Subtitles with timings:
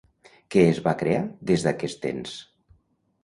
[0.53, 1.19] Què es va crear
[1.51, 2.33] des d'aquest ens?